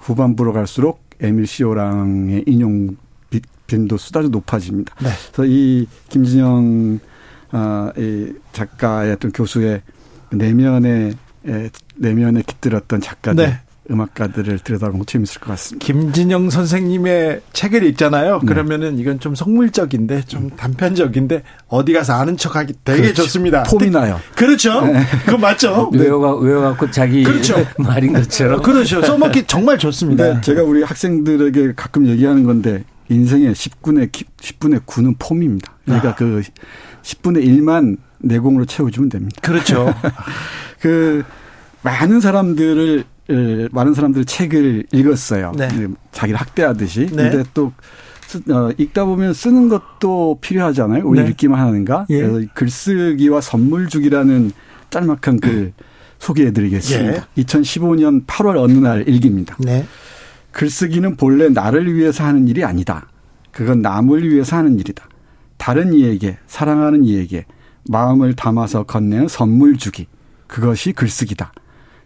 [0.00, 2.96] 후반부로 갈수록 에밀 시오랑의 인용
[3.66, 4.94] 빈도수 아주 높아집니다.
[5.02, 5.08] 네.
[5.32, 6.98] 그래서 이 김진영
[7.52, 9.82] 어, 이 작가의 어떤 교수의
[10.30, 11.14] 내면의
[11.96, 13.58] 내면에 깃들었던 작가들 네.
[13.90, 15.84] 음악가들을 들여다보면 재밌을 것 같습니다.
[15.84, 18.40] 김진영 선생님의 책을 읽잖아요.
[18.40, 18.46] 네.
[18.46, 23.22] 그러면은 이건 좀 속물적인데 좀 단편적인데 어디 가서 아는 척하기 되게 그렇죠.
[23.24, 23.64] 좋습니다.
[23.64, 24.20] 폼이 나요.
[24.36, 24.86] 그렇죠.
[24.86, 25.02] 네.
[25.24, 25.90] 그거 맞죠?
[25.92, 25.98] 네.
[26.00, 27.56] 외워가 외워갖고 자기 그렇죠.
[27.76, 28.62] 말인 것처럼.
[28.62, 29.02] 그렇죠.
[29.02, 30.40] 써먹기 정말 좋습니다.
[30.40, 35.72] 제가 우리 학생들에게 가끔 얘기하는 건데 인생의 10분의 10분의 9는 폼입니다.
[35.84, 36.14] 그러니까 아.
[36.14, 36.42] 그
[37.02, 39.36] 10분의 1만 내공으로 채워주면 됩니다.
[39.42, 39.92] 그렇죠.
[40.82, 41.22] 그
[41.82, 43.04] 많은 사람들을
[43.70, 45.52] 많은 사람들이 책을 읽었어요.
[45.56, 45.68] 네.
[46.10, 47.06] 자기를 학대하듯이.
[47.06, 47.30] 네.
[47.30, 47.72] 근데 또
[48.50, 51.06] 어, 읽다 보면 쓰는 것도 필요하잖아요.
[51.06, 51.30] 왜 네.
[51.30, 52.06] 읽기만 하는가?
[52.10, 52.22] 예.
[52.22, 54.52] 그래서 글쓰기와 선물 주기라는
[54.90, 55.72] 짤막한 글
[56.18, 57.26] 소개해드리겠습니다.
[57.36, 57.42] 예.
[57.42, 59.56] 2015년 8월 어느 날 일기입니다.
[59.60, 59.86] 네.
[60.50, 63.06] 글쓰기는 본래 나를 위해서 하는 일이 아니다.
[63.52, 65.08] 그건 남을 위해서 하는 일이다.
[65.58, 67.44] 다른 이에게 사랑하는 이에게
[67.88, 70.06] 마음을 담아서 건네는 선물 주기.
[70.52, 71.50] 그것이 글쓰기다.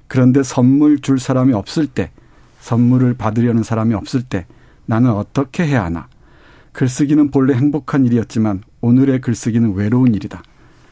[0.06, 2.12] 그런데 선물 줄 사람이 없을 때,
[2.60, 4.46] 선물을 받으려는 사람이 없을 때
[4.84, 6.06] 나는 어떻게 해야 하나?
[6.70, 10.44] 글쓰기는 본래 행복한 일이었지만 오늘의 글쓰기는 외로운 일이다.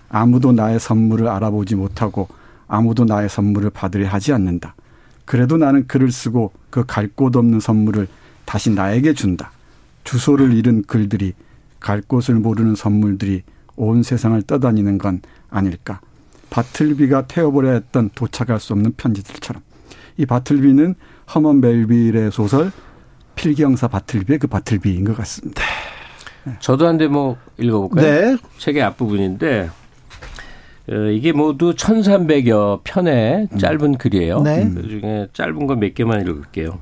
[0.08, 2.26] 아무도 나의 선물을 알아보지 못하고
[2.66, 4.74] 아무도 나의 선물을 받으려 하지 않는다.
[5.24, 8.08] 그래도 나는 글을 쓰고 그 갈 곳 없는 선물을
[8.46, 9.52] 다시 나에게 준다.
[10.02, 11.34] 주소를 잃은 글들이
[11.78, 13.44] 갈 곳을 모르는 선물들이
[13.76, 16.00] 온 세상을 떠다니는 건 아닐까.
[16.54, 19.60] 바틀비가 태워버려 야 했던 도착할 수 없는 편지들처럼.
[20.18, 20.94] 이 바틀비는
[21.34, 22.70] 허먼 멜빌의 소설
[23.34, 25.64] 필경사 바틀비의 그 바틀비인 것 같습니다.
[26.44, 26.52] 네.
[26.60, 28.04] 저도 한 대목 읽어볼까요?
[28.04, 28.36] 네.
[28.58, 29.68] 책의 앞부분인데
[30.90, 33.58] 어, 이게 모두 1300여 편의 음.
[33.58, 34.42] 짧은 글이에요.
[34.42, 34.70] 네.
[34.72, 36.78] 그 중에 짧은 거 몇 개만 읽을게요.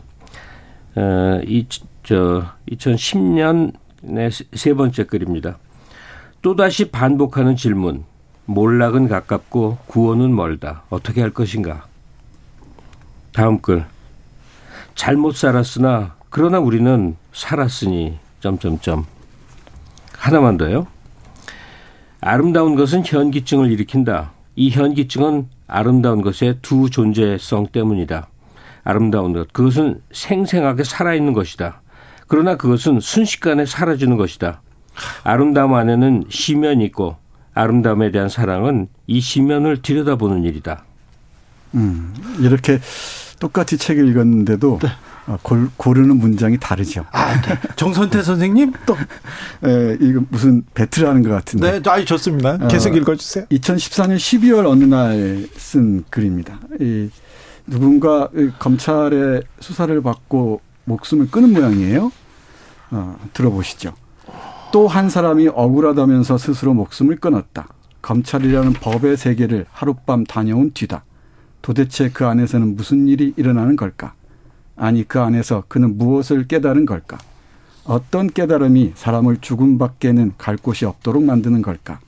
[0.96, 1.66] 어, 이,
[2.02, 5.58] 저, 2010년의 세 번째 글입니다.
[6.42, 8.04] 또다시 반복하는 질문.
[8.46, 10.82] 몰락은 가깝고 구원은 멀다.
[10.90, 11.86] 어떻게 할 것인가?
[13.32, 13.84] 다음 글.
[14.94, 19.06] 잘못 살았으나 그러나 우리는 살았으니 점점점.
[20.18, 20.86] 하나만 더요.
[22.20, 24.32] 아름다운 것은 현기증을 일으킨다.
[24.54, 28.28] 이 현기증은 아름다운 것의 두 존재성 때문이다.
[28.84, 29.52] 아름다운 것.
[29.52, 31.80] 그것은 생생하게 살아있는 것이다.
[32.26, 34.62] 그러나 그것은 순식간에 사라지는 것이다.
[35.24, 37.16] 아름다움 안에는 시면이 있고
[37.54, 40.84] 아름다움에 대한 사랑은 이 시면을 들여다보는 일이다.
[41.74, 42.80] 음, 이렇게
[43.40, 44.88] 똑같이 책을 읽었는데도 네.
[45.26, 47.04] 어, 골, 고르는 문장이 다르죠.
[47.12, 47.58] 아, 네.
[47.76, 48.96] 정선태 선생님 또
[49.64, 51.80] 에, 이거 무슨 배틀하는 것 같은데.
[51.80, 52.58] 네, 아주 좋습니다.
[52.68, 53.46] 계속 어, 읽어주세요.
[53.46, 56.58] 2014년 12월 어느 날 쓴 글입니다.
[56.80, 57.08] 이
[57.66, 62.10] 누군가 검찰의 수사를 받고 목숨을 끊은 모양이에요.
[62.90, 63.94] 어, 들어보시죠.
[64.72, 67.68] 또 한 사람이 억울하다면서 스스로 목숨을 끊었다.
[68.00, 71.04] 검찰이라는 법의 세계를 하룻밤 다녀온 뒤다.
[71.60, 74.14] 도대체 그 안에서는 무슨 일이 일어나는 걸까?
[74.74, 77.18] 아니, 그 안에서 그는 무엇을 깨달은 걸까?
[77.84, 82.00] 어떤 깨달음이 사람을 죽음밖에는 갈 곳이 없도록 만드는 걸까?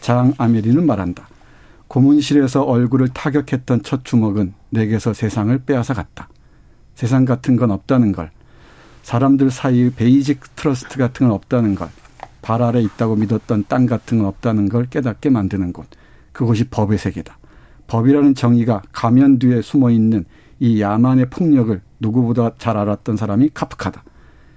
[0.00, 1.28] 장 아메리는 말한다.
[1.88, 6.28] 고문실에서 얼굴을 타격했던 첫 주먹은 내게서 세상을 빼앗아 갔다.
[6.94, 8.30] 세상 같은 건 없다는 걸
[9.06, 11.88] 사람들 사이의 basic trust 같은 건 없다는 것,
[12.42, 15.86] 발 아래 있다고 믿었던 땅 같은 건 없다는 걸 깨닫게 만드는 곳.
[16.32, 17.38] 그것이 법의 세계다.
[17.86, 20.24] 법이라는 정의가 가면 뒤에 숨어 있는
[20.58, 24.02] 이 야만의 폭력을 누구보다 잘 알았던 사람이 카프카다.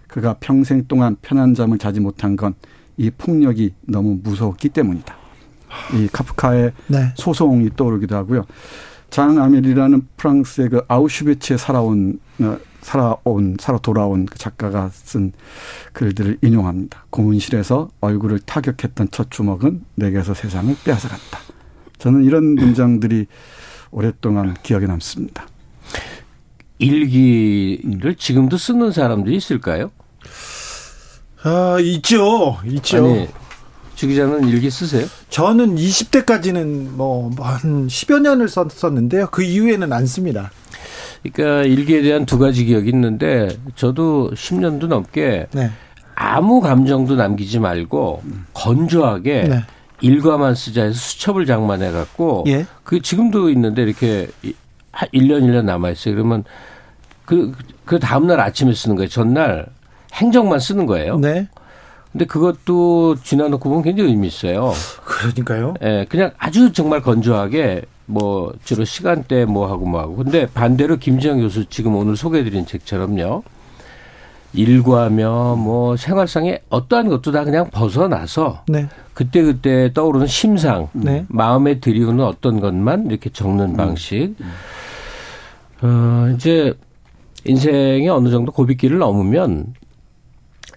[0.08, 2.56] 그가 평생 동안 편한 잠을 자지 못한 건
[3.00, 5.16] 이 폭력이 너무 무서웠기 때문이다.
[5.96, 7.14] 이 카프카의 네.
[7.16, 8.46] 소송이 떠오르기도 하고요.
[9.10, 15.34] 장 아멜이라는 프랑스의 그 아우슈비츠에 살아온 어, 살아온 살아 돌아온 그 작가가 쓴
[15.94, 17.06] 글들을 인용합니다.
[17.10, 21.40] 고문실에서 얼굴을 타격했던 첫 주먹은 내게서 세상을 빼앗아갔다.
[21.98, 23.28] 저는 이런 문장들이
[23.92, 25.48] 오랫동안 기억에 남습니다.
[26.78, 29.92] 일기를 지금도 쓰는 사람들이 있을까요?
[31.44, 32.58] 아, 있죠.
[32.66, 32.98] 있죠.
[33.06, 33.28] 아니,
[33.96, 35.06] 주 기자는 일기 쓰세요?
[35.30, 39.28] 저는 20대까지는 뭐 한 10여 년을 썼었는데요.
[39.32, 40.52] 그 이후에는 안 씁니다.
[41.22, 45.70] 그러니까 일기에 대한 두 가지 기억이 있는데 저도 10년도 넘게 네.
[46.16, 49.64] 아무 감정도 남기지 말고 건조하게 네.
[50.02, 52.66] 일과만 쓰자 해서 수첩을 장만해 갖고 예.
[52.84, 54.28] 그 지금도 있는데 이렇게
[54.94, 56.16] 1년 1년 남아 있어요.
[56.16, 56.44] 그러면
[57.26, 57.54] 그,
[57.86, 59.10] 그 다음 날 아침에 쓰는 거예요.
[59.10, 59.68] 전날
[60.14, 61.18] 행정만 쓰는 거예요.
[61.20, 61.48] 네.
[62.12, 64.74] 근데 그것도 지나놓고 보면 굉장히 의미 있어요.
[65.06, 65.76] 그러니까요.
[65.82, 70.16] 예, 네, 그냥 아주 정말 건조하게 뭐 주로 시간대 뭐 하고 뭐 하고.
[70.16, 73.44] 근데 반대로 김지영 교수 지금 오늘 소개해드린 책처럼요.
[74.54, 78.88] 일과며 뭐 생활상의 어떠한 것도 다 그냥 벗어나서 네.
[79.14, 81.26] 그때 그때 떠오르는 심상, 네.
[81.28, 83.78] 마음에 들이우는 어떤 것만 이렇게 적는 음.
[83.78, 84.36] 방식.
[84.40, 84.52] 음.
[85.82, 86.74] 어, 이제
[87.46, 89.74] 인생이 어느 정도 고비길을 넘으면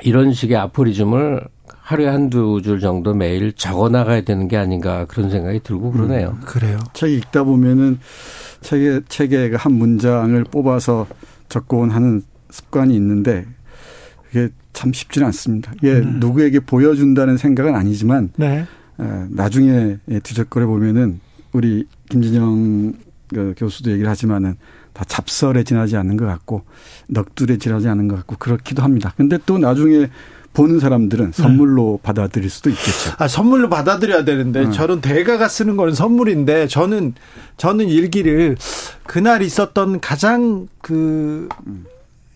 [0.04, 1.40] 이런 식의 아포리즘을
[1.78, 6.36] 하루에 한두 줄 정도 매일 적어 나가야 되는 게 아닌가 그런 생각이 들고 그러네요.
[6.38, 6.78] 음, 그래요.
[6.92, 7.98] 책 읽다 보면은
[8.60, 11.06] 책에 책에 한 문장을 뽑아서
[11.48, 13.46] 적곤 하는 습관이 있는데
[14.24, 15.72] 그게 참 쉽지는 않습니다.
[15.78, 16.00] 이게 네.
[16.00, 18.64] 누구에게 보여준다는 생각은 아니지만 네.
[19.00, 21.20] 에, 나중에 뒤적거려 보면은
[21.52, 22.94] 우리 김진영
[23.28, 24.56] 그 교수도 얘기를 하지만은
[24.92, 26.64] 다 잡설에 지나지 않는 것 같고
[27.08, 29.12] 넋두리에 지나지 않는 것 같고 그렇기도 합니다.
[29.16, 30.08] 근데 또 나중에
[30.52, 31.42] 보는 사람들은 네.
[31.42, 32.06] 선물로 네.
[32.06, 33.12] 받아들일 수도 있겠죠.
[33.18, 34.70] 아, 선물로 받아들여야 되는데 네.
[34.70, 37.14] 저는 대가가 쓰는 거는 선물인데 저는
[37.56, 38.56] 저는 일기를
[39.04, 41.86] 그날 있었던 가장 그 음.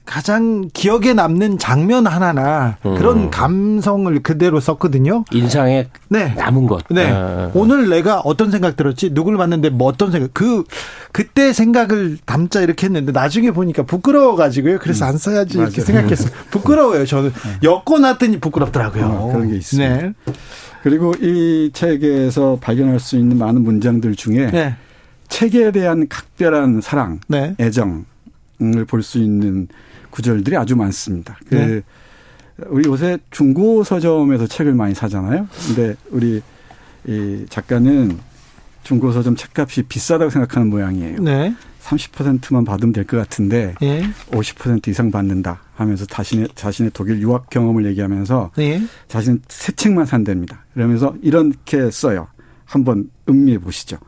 [0.07, 2.95] 가장 기억에 남는 장면 하나나 음.
[2.95, 5.25] 그런 감성을 그대로 썼거든요.
[5.33, 6.33] 인상에 네.
[6.35, 6.85] 남은 것.
[6.91, 7.11] 네.
[7.11, 7.51] 아.
[7.55, 9.13] 오늘 내가 어떤 생각 들었지?
[9.13, 10.33] 누굴 봤는데 뭐 어떤 생각?
[10.33, 10.65] 그
[11.13, 14.79] 그때 생각을 담자 이렇게 했는데 나중에 보니까 부끄러워 가지고요.
[14.79, 15.11] 그래서 음.
[15.11, 16.31] 안 써야지 이렇게 생각했어요.
[16.51, 17.05] 부끄러워요.
[17.05, 17.69] 저는 네.
[17.69, 19.05] 엮어 놨더니 부끄럽더라고요.
[19.05, 19.97] 어, 그런 게 있습니다.
[19.97, 20.13] 네.
[20.83, 24.77] 그리고 이 책에서 발견할 수 있는 많은 문장들 중에 네.
[25.29, 27.57] 책에 대한 각별한 사랑, 네.
[27.59, 28.05] 애정을
[28.87, 29.67] 볼 수 있는
[30.17, 31.39] 구절들이 아주 많습니다.
[31.47, 31.83] 그 네.
[32.69, 35.47] 우리 요새 중고 서점에서 책을 많이 사잖아요.
[35.67, 36.41] 근데 우리
[37.07, 38.19] 이 작가는
[38.83, 41.21] 중고 서점 책값이 비싸다고 생각하는 모양이에요.
[41.21, 41.55] 네.
[41.83, 44.03] 30%만 받으면 될 것 같은데 네.
[44.31, 48.83] 50% 이상 받는다 하면서 자신의 자신의 독일 유학 경험을 얘기하면서 네.
[49.09, 50.65] 자신은 새 책만 산답니다.
[50.73, 52.27] 그러면서 이렇게 써요.
[52.65, 53.99] 한번 음미해 보시죠.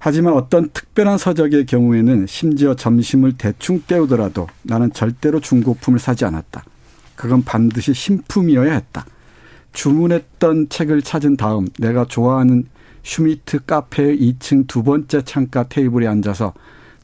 [0.00, 6.64] 하지만 어떤 특별한 서적의 경우에는 심지어 점심을 대충 때우더라도 나는 절대로 중고품을 사지 않았다.
[7.16, 9.04] 그건 반드시 신품이어야 했다.
[9.72, 12.64] 주문했던 책을 찾은 다음 내가 좋아하는
[13.02, 16.52] 슈미트 카페의 2층 두 번째 창가 테이블에 앉아서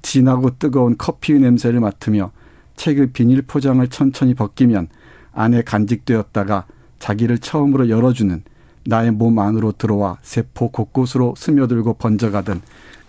[0.03, 2.31] 진하고 뜨거운 커피 냄새를 맡으며
[2.77, 4.89] 책의 비닐 포장을 천천히 벗기면
[5.33, 6.67] 안에 간직되었다가
[6.99, 8.43] 자기를 처음으로 열어주는
[8.87, 12.61] 나의 몸 안으로 들어와 세포 곳곳으로 스며들고 번져가던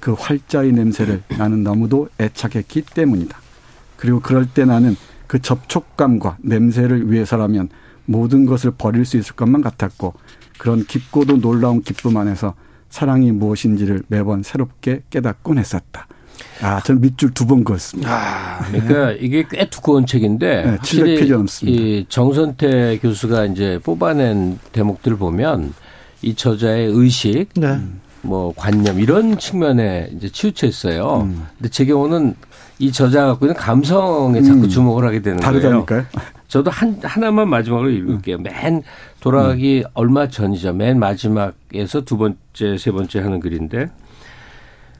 [0.06, 3.40] 그 활자의 냄새를 나는 너무도 애착했기 때문이다.
[3.98, 7.70] 그리고 그럴 때 나는 그 접촉감과 냄새를 위해서라면
[8.06, 10.14] 모든 것을 버릴 수 있을 것만 같았고
[10.60, 12.54] 그런 깊고도 놀라운 기쁨 안에서
[12.92, 16.06] 사랑이 무엇인지를 매번 새롭게 깨닫곤 했었다.
[16.62, 18.08] 아, 저는 밑줄 두 번 그었습니다.
[18.08, 19.18] 아, 그러니까 네.
[19.22, 21.82] 이게 꽤 두꺼운 책인데 네, 확실히 700페이지 넘습니다.
[21.82, 25.74] 이 정선태 교수가 이제 뽑아낸 대목들을 보면
[26.22, 27.80] 이 저자의 의식, 네.
[28.26, 31.22] 뭐 관념 이런 측면에 이제 치우쳐 있어요.
[31.22, 31.46] 음.
[31.58, 32.36] 근데 제 경우는
[32.80, 34.70] 이 저자 갖고 있는 감성에 자꾸 음.
[34.70, 35.86] 주목을 하게 되는 다르다니까요?
[35.86, 36.06] 거예요.
[36.48, 38.38] 저도 한 하나만 마지막으로 읽을게요.
[38.38, 38.44] 음.
[38.44, 38.84] 맨
[39.20, 39.92] 돌아가기 음.
[39.94, 40.74] 얼마 전이죠.
[40.74, 43.90] 맨 마지막에서 두 번째, 세 번째 하는 글인데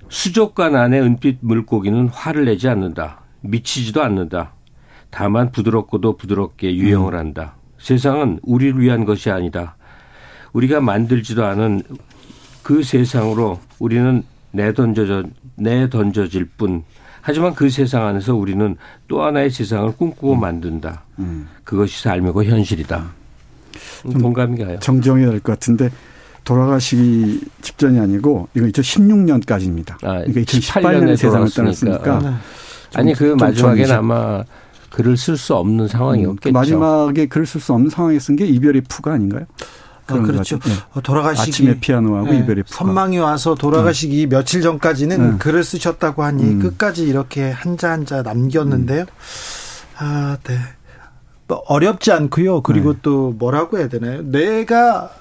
[0.10, 3.22] 수족관 안에 은빛 물고기는 화를 내지 않는다.
[3.42, 4.54] 미치지도 않는다.
[5.10, 7.20] 다만 부드럽고도 부드럽게 유형을 음.
[7.20, 7.56] 한다.
[7.78, 9.76] 세상은 우리를 위한 것이 아니다.
[10.54, 11.84] 우리가 만들지도 않은
[12.66, 15.24] 그 세상으로 우리는 내던져져
[15.56, 16.82] 내던져질 뿐.
[17.22, 18.76] 하지만 그 세상 안에서 우리는
[19.08, 20.40] 또 하나의 세상을 꿈꾸고 음.
[20.40, 21.04] 만든다.
[21.20, 21.48] 음.
[21.64, 23.06] 그것이 삶이고 현실이다.
[24.20, 24.80] 공감이 가요.
[24.80, 25.92] 정정해야 될 것 같은데
[26.44, 29.92] 돌아가시기 직전이 아니고 이거 2016년까지입니다.
[30.04, 32.14] 아, 그러니까 2018년에 세상을 떠났으니까.
[32.24, 32.40] 아.
[32.96, 34.44] 아니 그 마지막에는 아마
[34.90, 36.50] 글을 쓸 수 없는 상황이었겠죠.
[36.50, 39.46] 음, 그 마지막에 글을 쓸 수 없는 상황에 쓴 게 이별의 푸가 아닌가요?
[40.08, 40.60] 아, 그렇죠.
[40.60, 40.72] 네.
[41.02, 42.46] 돌아가시기 아침에 피아노하고 네.
[42.46, 42.64] 푸가.
[42.68, 44.36] 선망이 와서 돌아가시기 네.
[44.36, 45.38] 며칠 전까지는 네.
[45.40, 46.60] 글을 쓰셨다고 하니 음.
[46.60, 49.02] 끝까지 이렇게 한자 한자 남겼는데요.
[49.02, 49.06] 음.
[49.98, 50.58] 아, 네.
[51.48, 52.62] 뭐 어렵지 않고요.
[52.62, 53.00] 그리고 네.
[53.02, 54.22] 또 뭐라고 해야 되나요?
[54.24, 55.12] 내가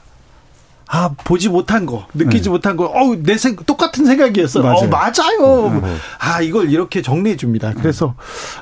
[0.86, 2.50] 아 보지 못한 거 느끼지 네.
[2.50, 4.76] 못한 거 어우 내 생 똑같은 생각이었어 맞아요.
[4.76, 5.96] 어 맞아요 네.
[6.18, 8.14] 아 이걸 이렇게 정리해 줍니다 그래서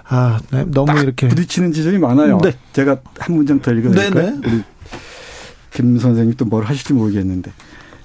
[0.09, 2.53] 아 네, 너무 이렇게 부딪히는 지점이 많아요 네.
[2.75, 4.41] 제가 한 문장 더 읽어드릴까요
[5.73, 7.53] 김 선생님 또 뭘 하실지 모르겠는데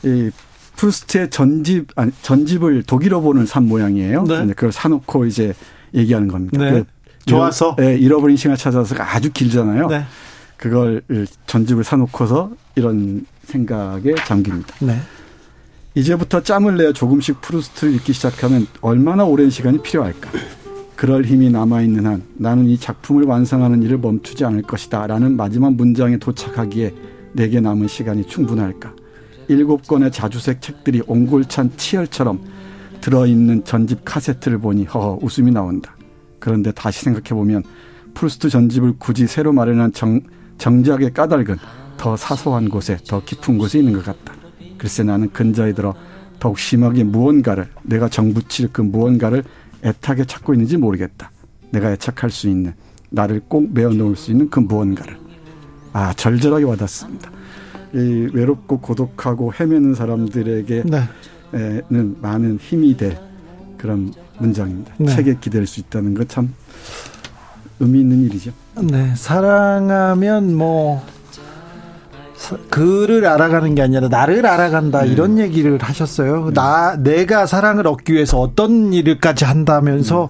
[0.04, 0.30] 이
[0.76, 4.24] 프루스트의 전집 아니 전집을 독일어 보는 산 모양이에요.
[4.24, 4.46] 네.
[4.48, 5.54] 그걸 사놓고 이제
[5.94, 6.58] 얘기하는 겁니다.
[6.58, 6.72] 네.
[6.72, 6.86] 그
[7.26, 9.88] 좋아서 네, 잃어버린 시간 찾아서 아주 길잖아요.
[9.88, 10.06] 네.
[10.56, 11.02] 그걸
[11.46, 14.76] 전집을 사놓고서 이런 생각에 잠깁니다.
[14.82, 15.00] 네.
[15.96, 20.30] 이제부터 짬을 내어 조금씩 프루스트를 읽기 시작하면 얼마나 오랜 시간이 필요할까?
[20.96, 25.08] 그럴 힘이 남아있는 한 나는 이 작품을 완성하는 일을 멈추지 않을 것이다.
[25.08, 26.94] 라는 마지막 문장에 도착하기에
[27.38, 28.94] 내게 남은 시간이 충분할까?
[29.48, 32.42] 일곱 권의 자주색 책들이 옹골찬 치열처럼
[33.00, 35.96] 들어있는 전집 카세트를 보니 허허 웃음이 나온다.
[36.40, 37.64] 그런데 다시 생각해보면
[38.16, 40.20] 프루스트 전집을 굳이 새로 마련한 정,
[40.58, 41.58] 정작의 까닭은
[41.98, 44.34] 더 사소한 곳에 더 깊은 곳에 있는 것 같다.
[44.80, 45.94] 글쎄 나는 근자에 들어
[46.40, 49.44] 더욱 심하게 무언가를 내가 정붙일 그 무언가를
[49.84, 51.32] 애타게 찾고 있는지 모르겠다.
[51.70, 52.74] 내가 애착할 수 있는
[53.12, 55.27] 나를 꼭 메어 놓을 수 있는 그 무언가를
[55.98, 57.32] 아 절절하게 와닿습니다.
[57.96, 61.08] 이 외롭고 고독하고 헤매는 사람들에게는
[61.52, 62.12] 네.
[62.22, 63.18] 많은 힘이 될
[63.80, 64.94] 그런 문장입니다.
[65.00, 65.16] 네.
[65.16, 66.54] 책에 기댈 수 있다는 것 참
[67.80, 68.52] 의미 있는 일이죠.
[68.80, 71.04] 네, 사랑하면 뭐
[72.70, 75.08] 그를 알아가는 게 아니라 나를 알아간다 음.
[75.08, 76.50] 이런 얘기를 하셨어요.
[76.50, 76.54] 음.
[76.54, 80.30] 나 내가 사랑을 얻기 위해서 어떤 일을까지 한다면서 음.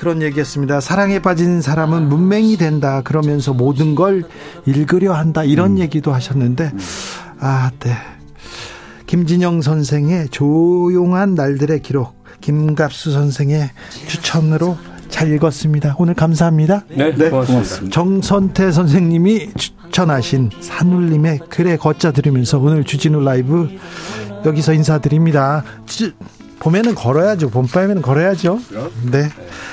[0.00, 0.80] 그런 얘기했습니다.
[0.80, 3.02] 사랑에 빠진 사람은 문맹이 된다.
[3.02, 4.24] 그러면서 모든 걸
[4.64, 5.44] 읽으려 한다.
[5.44, 5.78] 이런 음.
[5.78, 6.78] 얘기도 하셨는데 음.
[7.38, 7.92] 아, 네.
[9.04, 13.68] 김진영 선생의 조용한 날들의 기록, 김갑수 선생의
[14.08, 14.78] 추천으로
[15.10, 15.96] 잘 읽었습니다.
[15.98, 16.84] 오늘 감사합니다.
[16.88, 17.90] 네, 네 고맙습니다.
[17.90, 23.68] 정선태 선생님이 추천하신 산울림의 글에 걷자 들으면서 오늘 주진우 라이브
[24.46, 25.62] 여기서 인사드립니다.
[26.60, 27.50] 봄에는 걸어야죠.
[27.50, 28.60] 봄밤에는 걸어야죠.
[29.10, 29.28] 네.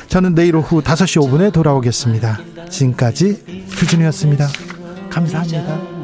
[0.07, 2.39] 저는 내일 오후 5시 5분에 돌아오겠습니다.
[2.69, 4.47] 지금까지 주진우였습니다.
[5.09, 5.96] 감사합니다.